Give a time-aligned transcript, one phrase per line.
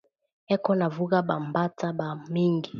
[0.55, 2.69] Eko na vuga ba mbata ba mingi